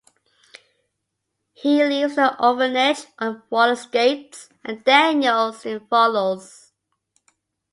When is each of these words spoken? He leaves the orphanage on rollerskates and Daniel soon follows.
He 1.53 1.83
leaves 1.83 2.15
the 2.15 2.35
orphanage 2.43 3.05
on 3.19 3.43
rollerskates 3.51 4.49
and 4.63 4.83
Daniel 4.83 5.53
soon 5.53 5.85
follows. 5.91 6.71